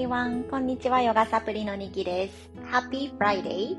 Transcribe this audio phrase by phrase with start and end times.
[0.00, 0.48] everyone!
[0.48, 2.50] こんにちは、ヨガサプリのニキです。
[2.72, 3.76] Happy Friday!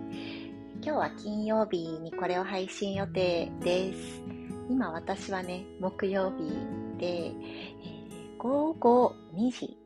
[0.83, 4.21] 今日は金曜日にこれを配信予定です。
[4.70, 6.44] 今私はね、木曜日
[6.99, 9.78] で、えー、午後2時、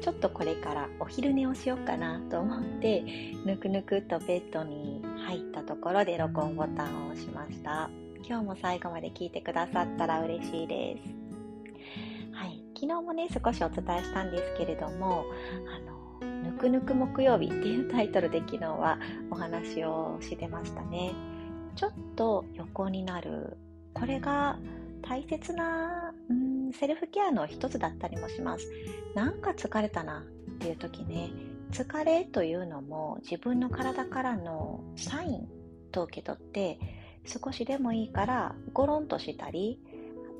[0.00, 3.04] ちょっとこれからお昼寝をしようかなと思って、
[3.46, 7.88] ぬくぬくとベッドに入ったところで録音ボタンを押しました。
[8.28, 11.21] 今日も最後まで聞いてくださったら嬉しいです。
[12.82, 15.24] 昨日もね、少しお伝えしたんですけれども、
[16.20, 18.98] あの、ぬくぬく木曜日っていうタイトルで昨日は
[19.30, 21.12] お話をしてましたね。
[21.76, 23.56] ちょっと横になる。
[23.94, 24.58] これが
[25.00, 28.68] 大切な、うん、セルフケアの一つだったりもします。
[29.14, 30.22] なんか疲れたなっ
[30.58, 31.30] ていう時ね、
[31.70, 35.48] 疲れというのも自分の体からのサイン
[35.92, 36.80] と受け取って
[37.26, 39.78] 少しでもいいからゴロンとしたり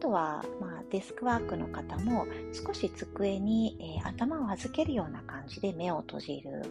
[0.03, 6.63] とは、まあ、デスクワークの方も少し机に、えー、頭を預けるような感じで目を閉じる。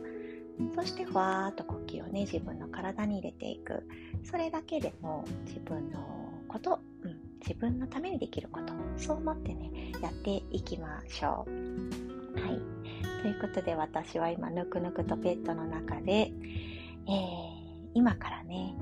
[0.76, 3.88] そしてふわーっと呼吸をね、自分の体に入れていく。
[4.26, 12.40] それだけでも自分のこと、うん、自分のためにできること、そう思ってね、やっていきましょう。
[12.40, 12.60] はい。
[13.22, 16.34] ということで私は今、ぬくぬくとベッドの中で、えー、
[17.94, 18.76] 今からね、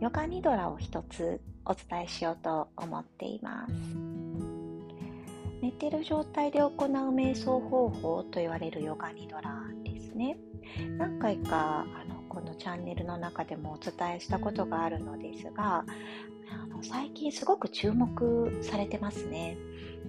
[0.00, 3.72] ヨガニドラを一つお伝えしようと思っています。
[5.60, 6.72] 寝てる状態で行う
[7.14, 10.36] 瞑想方法と言われるヨガニドラですね。
[10.98, 15.84] 何回かあのこのチャンネルの中でもお伝えしたことがあるのですが、
[16.50, 19.56] あの最近すごく注目されてますね。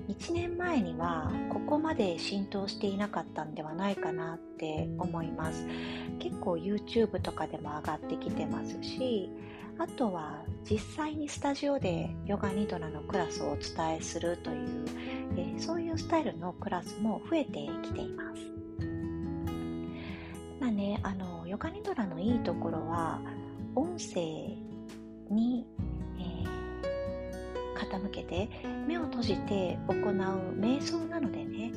[0.07, 5.65] 1年前にはここまで浸透していなかったんではないかなって思います。
[6.19, 9.29] 結構 YouTube とかでも上がってきてますし、
[9.77, 14.85] あとは実際にスタジオでヨガニドラのクラスをお伝えするという、
[15.37, 18.41] えー、そういうスタイルのクラスも増えてきています。
[20.59, 23.19] まあね、あのヨガニドラのいいところは
[23.75, 24.21] 音声
[25.29, 25.65] に、
[27.73, 28.49] 傾けて
[28.87, 31.71] 目を閉じて行う瞑想なのでね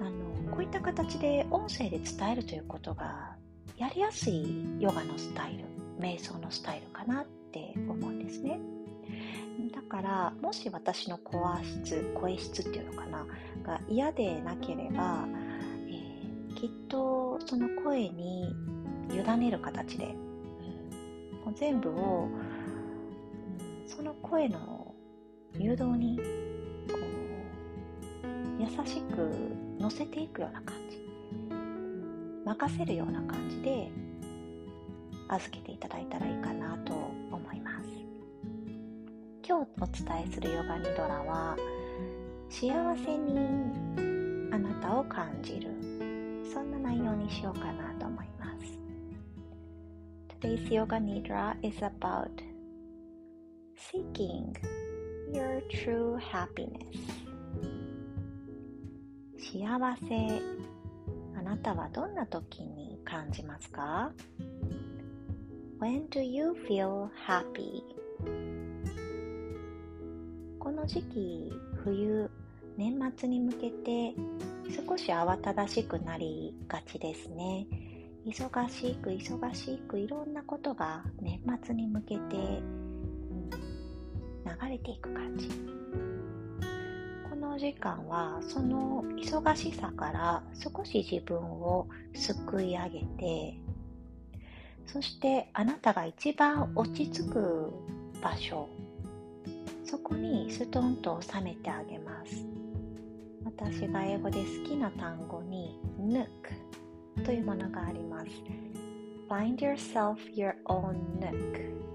[0.00, 3.36] あのこういった形で音声で伝えるということが
[3.76, 5.64] やりやすいヨガのスタイル
[5.98, 8.60] 瞑想のスタイルかなって思うんですね。
[9.74, 13.26] だからもし私の声質声質っていうのかな
[13.62, 15.26] が嫌でなければ、
[15.88, 18.54] えー、きっとその声に
[19.10, 20.14] 委ねる形で、
[21.46, 22.28] う、全部を、
[23.84, 24.79] うん、その声の
[25.58, 26.18] 誘導に
[26.88, 26.98] こ
[28.24, 29.30] う優しく
[29.78, 30.98] 乗せていくような感じ、
[32.44, 33.90] 任せるような感じで
[35.28, 37.88] 預けていただいたらいいかなと思います。
[39.46, 41.56] 今日お伝えするヨガニドラは
[42.48, 43.38] 幸せに
[44.52, 45.70] あなたを感じる。
[46.52, 48.78] そんな内容にしようかなと思います。
[50.40, 52.30] Today's Yoga Nidra is about
[53.76, 54.52] seeking
[55.32, 57.20] your true happiness
[59.38, 60.42] 幸せ
[61.36, 64.12] あなたはどんな時に感じますか
[65.80, 67.82] ？When do you feel happy?
[70.58, 71.52] この時期、
[71.82, 72.30] 冬、
[72.76, 74.14] 年末に向けて
[74.86, 77.66] 少し慌ただしくなりがちですね。
[78.26, 82.62] 忙しく忙しくいろんなことが年末に向けて、
[84.62, 85.48] 流れていく感じ。
[87.28, 93.54] この時間はその忙しさから少し自分をすくい上げて
[94.86, 97.72] そしてあなたが一番落ち着く
[98.22, 98.68] 場所
[99.84, 102.44] そこにストンと収めてあげます。
[103.44, 108.26] 私が英語で好きな単語に Nook というものがあります。
[109.28, 111.89] Find yourself your own nook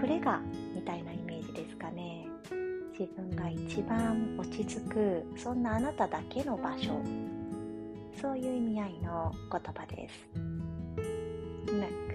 [0.00, 0.40] 隠れ家
[0.76, 2.28] みたいなイメージですかね
[2.96, 7.02] 自分が一番落ち着くそんなあなただけの場所
[8.20, 10.28] そういう意味合いの言葉です。
[11.66, 12.08] Nook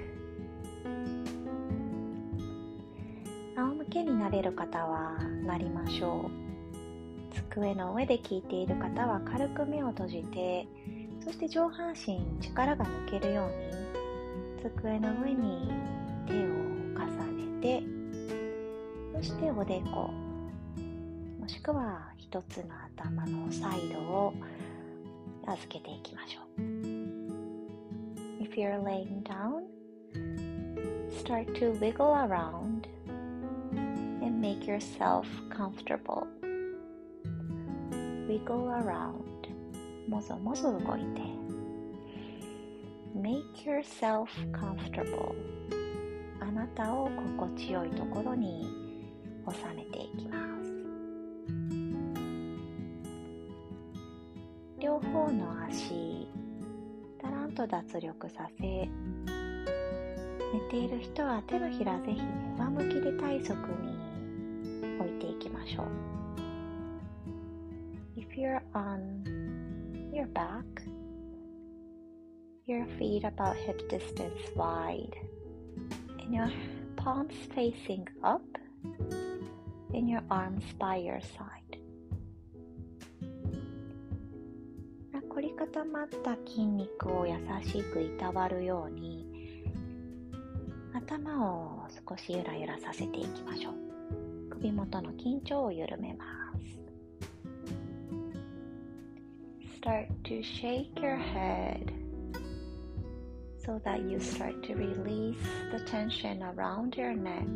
[3.56, 7.36] 仰向けになれる方はなりましょう。
[7.52, 10.68] 机の上で聞いている方は軽く目を閉じて、
[11.24, 15.72] そして上半身力が抜けるように机の上に
[16.28, 16.63] 手を
[17.64, 17.82] て、
[19.16, 20.12] そしておでこ、
[21.40, 22.66] もしくは一つの
[22.98, 24.34] 頭のサイドを
[25.48, 26.62] 預けていきましょう。
[28.44, 29.64] If you're laying down,
[31.10, 32.90] start to wiggle around
[34.22, 36.28] and make yourself comfortable.
[38.28, 39.24] Wiggle around
[40.10, 41.22] もぞもぞ動いて
[43.16, 45.34] Make yourself comfortable
[46.54, 48.68] なたを心地よいところに
[49.50, 50.72] 収めていきます。
[54.80, 56.28] 両方の足
[57.22, 58.90] だらんと脱力させ寝
[60.70, 62.22] ている人は手のひらぜひ
[62.60, 63.98] 上向きで体側に
[65.00, 65.86] 置いていきましょう。
[68.16, 69.24] If you're on
[70.14, 70.64] your back
[72.66, 75.16] your feet about hip distance wide.
[76.24, 76.52] And your
[76.96, 78.42] palms facing up
[79.94, 81.60] and your arms by your side
[85.36, 87.34] 凝り固まった筋肉を優
[87.64, 89.26] しくいたわるように
[90.94, 93.74] 頭を少しゆらゆらさせていきましょう
[94.52, 96.80] 首元の緊張を緩めます
[99.82, 102.03] Start to shake your head
[103.66, 105.38] so that you start to release
[105.72, 107.48] the tension around your neck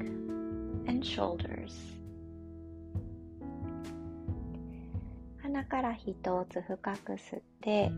[0.88, 1.74] and shoulders.
[5.42, 7.90] 鼻から一つ深く吸って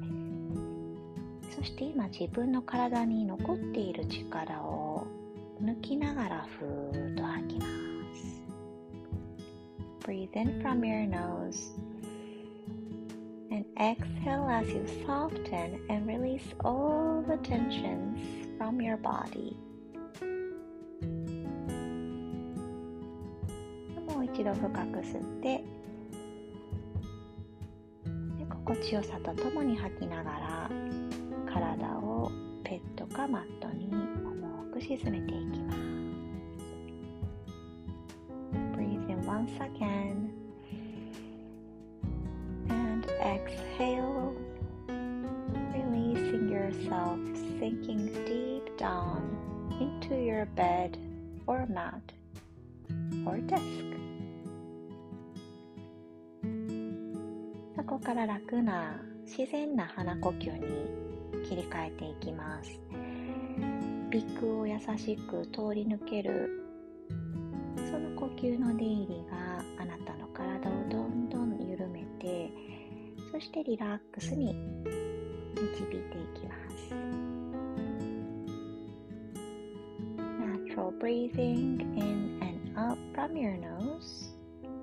[1.56, 5.08] そして今自分の体に残っている力を
[5.62, 7.66] 抜きながらふーっと吐きま
[8.14, 8.44] す
[10.06, 11.79] Breathe in from your nose
[13.80, 18.20] exhale as you soften and release all the tensions
[18.58, 19.56] from your body.
[24.06, 25.64] もう一度深く吸って
[28.50, 30.70] 心地よさとともに吐きながら
[31.46, 32.30] 体を
[32.64, 35.80] ペットかマットに重く沈めていきます。
[38.76, 40.29] Breathe in once again.
[43.20, 44.34] Exhale,
[44.88, 47.20] releasing yourself,
[47.60, 49.22] sinking deep down
[49.80, 50.98] into your bed
[51.48, 52.02] or mat
[53.26, 53.64] or desk.
[57.76, 62.80] そこから楽な自然な鼻呼吸に切り替えていきます。
[64.12, 66.66] 鼻腔を優しく通り抜ける
[67.92, 69.24] その呼吸の出入り
[73.39, 74.55] そしてリラックスに
[75.55, 76.95] 導いていきます
[80.39, 84.33] Natural breathing in and out from your nose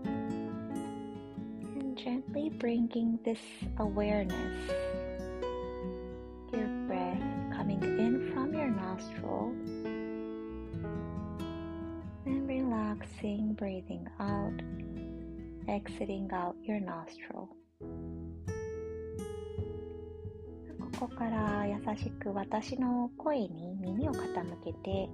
[0.06, 3.40] and gently bringing this
[3.80, 4.72] awareness
[6.54, 7.22] your breath
[7.56, 9.54] coming in from your nostril
[12.26, 14.62] and relaxing breathing out
[15.68, 17.50] exiting out your nostril
[21.09, 25.09] こから優しく私の声に耳を傾けて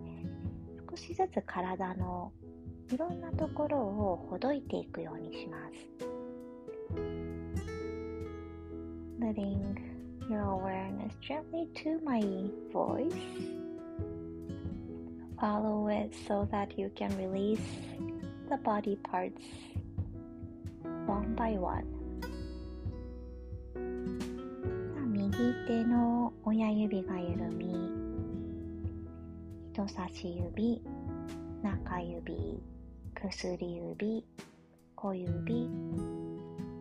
[0.90, 2.32] 少しずつ体の
[2.90, 5.72] いろんなところをほどいていくようにします
[9.20, 9.76] Letting
[10.30, 12.20] your awareness gently to my
[12.72, 13.12] voice
[15.38, 17.60] follow it so that you can release
[18.48, 19.42] the body parts
[21.06, 21.84] one by one
[25.42, 27.90] 右手の親指が緩み
[29.72, 30.80] 人差し指
[31.64, 32.62] 中指
[33.12, 34.24] 薬指
[34.94, 35.68] 小指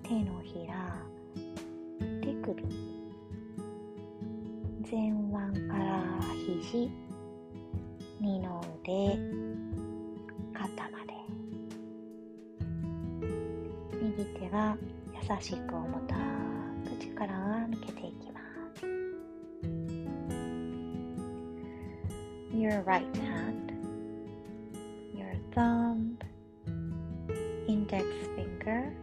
[0.04, 0.96] 手のひら
[2.22, 2.64] 手首
[4.92, 6.04] 前腕から
[6.46, 6.92] 肘
[8.20, 9.18] 二の腕
[10.54, 11.14] 肩まで。
[14.00, 14.78] 右手が
[15.16, 16.16] 優しく重た
[16.88, 18.31] く力が抜けていきます。
[22.72, 23.70] Your right hand,
[25.14, 26.18] your thumb,
[27.68, 28.96] index finger,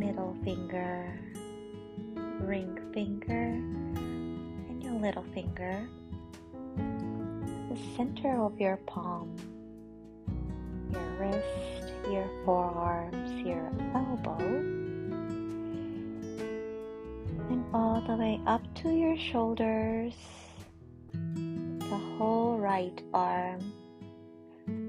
[0.00, 1.16] middle finger,
[2.40, 5.86] ring finger, and your little finger,
[6.76, 9.36] the center of your palm,
[10.90, 14.44] your wrist, your forearms, your elbow,
[17.48, 20.14] and all the way up to your shoulders
[21.94, 23.60] the whole right arm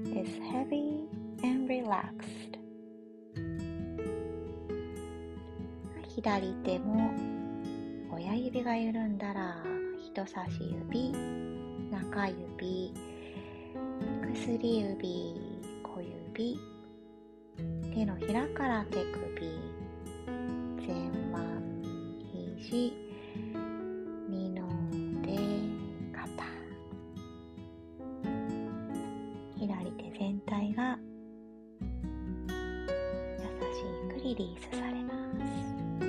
[0.06, 1.06] is heavy
[1.44, 2.58] and relaxed.
[6.16, 7.12] 左手も
[8.10, 9.56] 親指が緩んだら
[10.04, 10.58] 人差し
[10.90, 11.12] 指、
[11.92, 12.92] 中指、
[14.34, 15.34] 薬指、
[15.84, 16.02] 小
[16.34, 16.58] 指、
[17.94, 19.46] 手のひらから手首、
[20.78, 20.88] 前
[21.30, 23.05] 腕、肘
[34.35, 36.05] リリースされます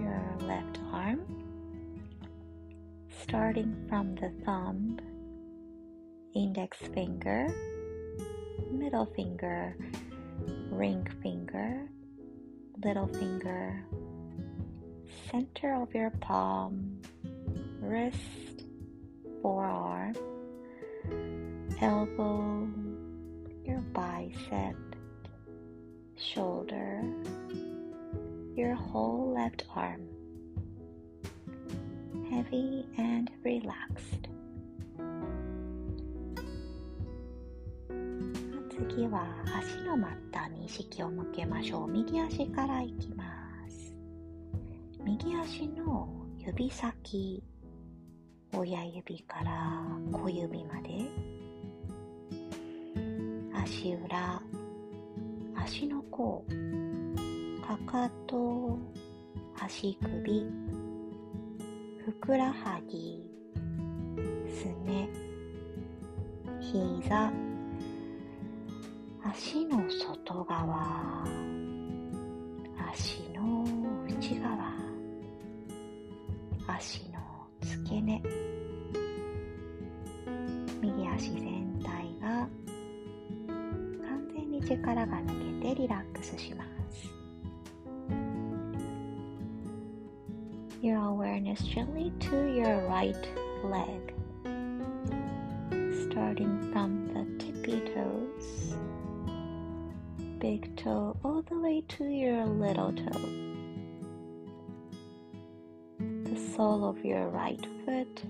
[0.00, 1.20] Your left arm
[3.24, 4.98] starting from the thumb
[6.34, 7.48] index finger
[8.70, 9.76] middle finger
[10.70, 11.88] ring finger,
[12.84, 13.84] little finger,
[15.30, 16.98] center of your palm,
[17.80, 18.64] wrist,
[19.40, 20.14] forearm,
[21.80, 22.68] elbow,
[23.64, 24.76] your bicep,
[26.37, 27.01] shoulder,
[28.55, 30.07] your whole left arm.
[32.29, 34.29] Heavy and relaxed.
[38.69, 39.25] 次は
[39.57, 41.87] 足のマッタに意識を向けましょう。
[41.87, 43.23] 右足からいきま
[43.67, 43.95] す。
[45.03, 47.43] 右足の指先、
[48.53, 50.89] 親指から小指まで、
[53.55, 54.39] 足裏、
[55.55, 58.79] 足のかかと、
[59.59, 60.45] 足首、
[62.05, 63.23] ふくらはぎ、
[64.49, 65.09] すね、
[66.59, 67.31] 膝、
[69.23, 71.23] 足の外側
[72.91, 73.26] 足
[86.26, 87.08] けてリラックスします
[90.82, 93.14] Your awareness gently to your right
[93.64, 94.14] leg
[96.10, 98.76] starting from the tippy toes
[100.42, 103.28] big toe all the way to your little toe.
[106.00, 108.22] The sole of your right foot,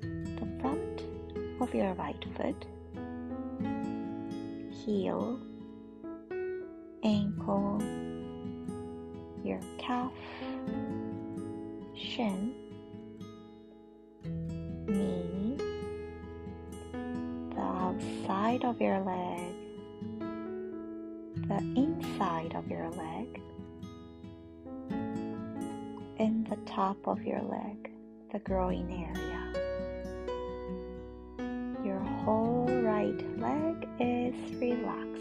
[0.00, 1.02] the front
[1.60, 2.64] of your right foot,
[4.70, 5.38] heel,
[7.03, 7.81] ankle,
[9.43, 10.11] your calf,
[11.95, 12.53] shin,
[14.87, 15.57] knee,
[17.53, 19.53] the outside of your leg,
[21.47, 23.41] the inside of your leg
[26.19, 27.91] and the top of your leg,
[28.31, 29.41] the groin area.
[31.83, 35.12] Your whole right leg is relaxed.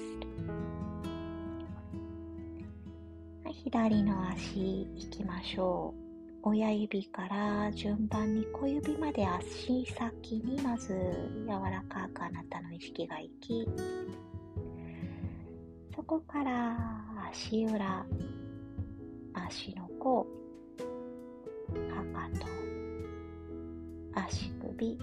[3.65, 6.03] 左の足行きましょう。
[6.45, 10.93] 親指から順番に小指まで足先にまず
[11.47, 13.69] 柔らかくあなたの意識が行き
[15.95, 16.77] そこから
[17.31, 18.05] 足裏、
[19.35, 20.27] 足の甲、
[20.89, 22.47] かかと、
[24.21, 24.99] 足首、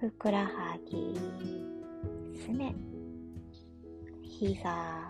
[0.00, 1.14] ふくらはぎ、
[2.40, 2.74] すね、
[4.22, 5.06] 膝、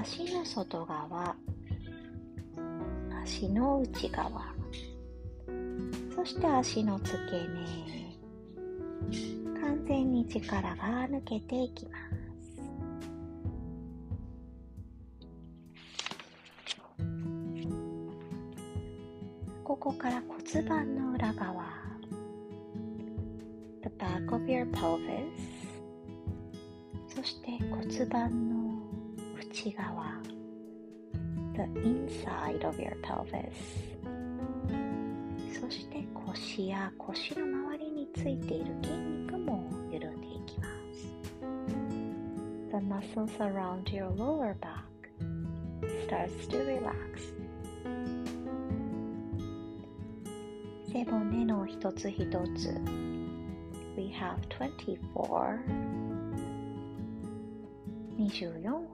[0.00, 1.36] 足の外側、
[3.22, 4.54] 足の内側、
[6.14, 7.56] そして足の付け根、
[9.60, 12.04] 完全に力が抜けていきます。
[19.64, 21.64] ここから骨盤の裏側
[23.82, 25.26] The back of your pelvis
[27.08, 28.55] そして骨盤の
[29.66, 30.22] 内側
[31.54, 33.50] The inside of your pelvis
[35.60, 41.08] そして腰や腰の周りについている筋肉も緩んでいきます
[42.70, 44.84] The muscles around your lower back
[46.06, 47.34] starts to relax
[50.92, 52.80] 背骨の一つ一つ
[53.96, 55.58] We have 24
[58.18, 58.85] 24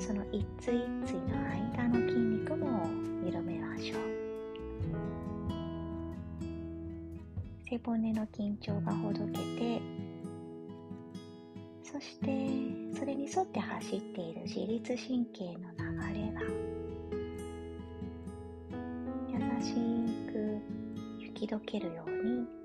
[0.00, 1.38] その一対一対の
[1.76, 2.88] 間の筋肉も
[3.22, 4.20] 緩めましょう。
[7.68, 9.80] 背骨の緊張がほどけて
[11.84, 15.84] そしてそれに沿って走っている自律神経の流
[16.18, 16.40] れが
[19.28, 19.74] 優し
[20.32, 20.60] く
[21.20, 22.59] 雪解けるように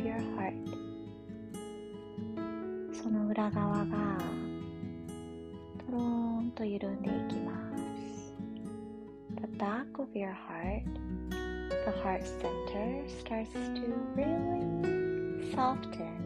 [0.00, 0.54] your heart
[2.92, 4.18] その裏側が
[5.86, 8.34] とろーんと緩んでいきます
[9.40, 10.84] The back of your heart,
[11.30, 14.80] the heart center starts to really
[15.54, 16.20] soften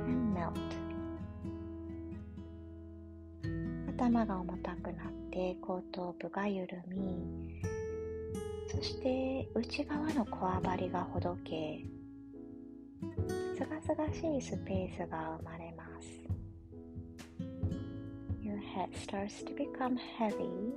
[0.00, 0.54] and melt.
[3.96, 7.60] 頭が重たくなって後頭部が緩み
[8.68, 11.84] そして内側のこわばりがほどけ
[13.55, 16.07] すがすがしいスペースが生まれます
[18.41, 20.73] Your head starts to become heavy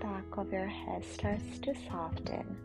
[0.00, 2.56] back of your head starts to soften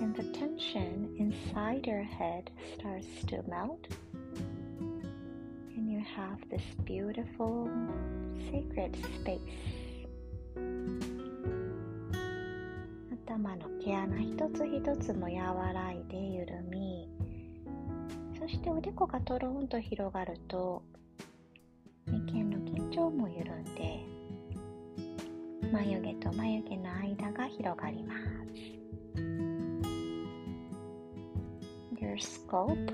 [0.00, 3.86] and the tension inside your head starts to melt
[5.76, 7.68] and you have this beautiful
[8.50, 9.70] sacred space
[13.25, 17.09] 頭の毛穴一つ一つも和らいで緩み
[18.39, 20.83] そしておでこがとろんと広がると
[22.05, 24.05] 眉間の緊張も緩んで
[25.71, 28.21] 眉毛と眉毛の間が広がります
[31.99, 32.93] Your scope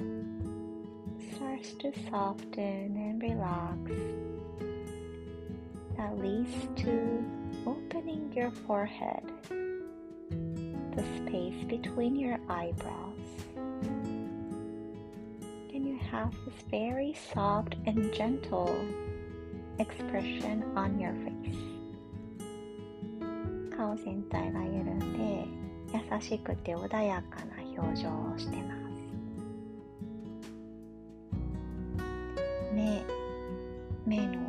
[1.36, 3.76] starts to soften and relax
[5.98, 7.22] that leads to
[7.66, 9.24] opening your forehead
[10.95, 13.19] the space between your eyebrows.
[15.75, 18.75] And you have this very soft and gentle
[19.79, 21.57] expression on your face.
[23.77, 25.47] 顔全体が緩んで
[25.93, 28.87] 優しくて穏やかな表情をしてます。
[32.75, 33.05] 目、
[34.07, 34.40] 目の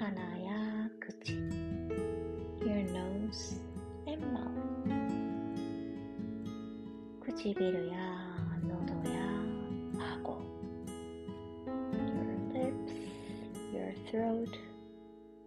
[0.00, 0.08] 奥、
[7.36, 7.94] 唇や
[8.62, 8.72] 喉
[9.10, 9.20] や
[9.98, 10.40] 顎
[11.92, 12.96] Your lips,
[13.74, 14.52] your throat,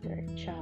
[0.04, 0.54] your jaw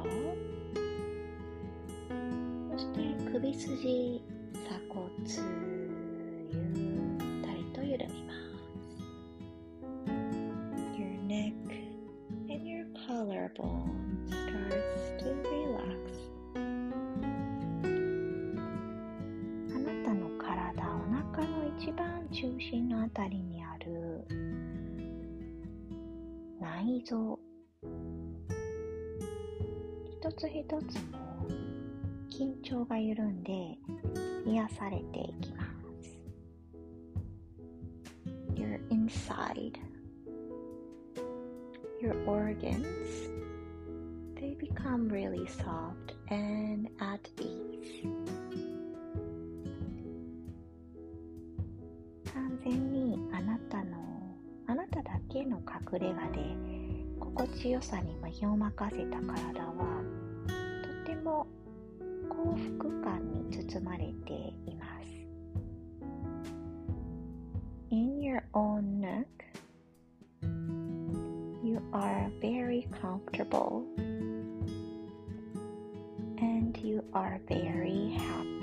[2.71, 2.97] そして
[3.29, 4.23] 首筋、
[4.63, 5.60] 鎖骨
[21.93, 24.23] 番中心のあたりにある
[26.59, 27.39] 内臓
[30.21, 31.47] 一つ一つも
[32.29, 33.77] 緊張が緩んで
[34.45, 35.63] 癒されていきま
[36.03, 36.19] す
[38.53, 39.79] Your inside
[42.01, 42.85] your organs
[44.35, 47.60] they become really soft and at ease
[55.91, 56.55] 隠れ家で
[57.19, 60.01] 心地よさに身を任せた体は
[61.05, 61.45] とても
[62.29, 64.33] 幸福感に包まれて
[64.65, 65.09] います
[67.89, 69.27] In your own neck
[71.61, 73.83] you are very comfortable
[76.37, 78.60] and you are very happy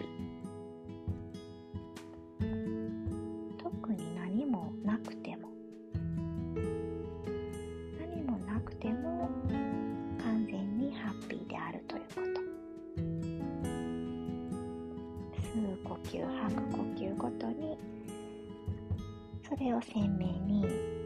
[19.58, 20.97] それを鮮明に。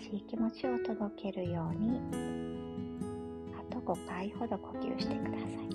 [0.00, 2.00] しい気持ちを届けるように
[3.58, 5.68] あと5回ほど呼吸してください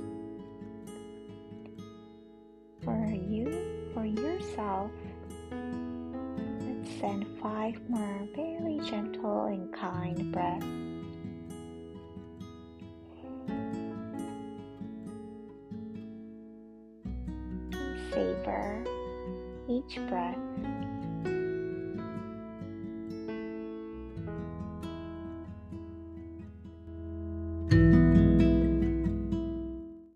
[2.83, 4.91] For you, for yourself
[6.59, 10.65] let's send five more very gentle and kind breaths
[18.11, 18.83] savor
[19.69, 20.42] each breath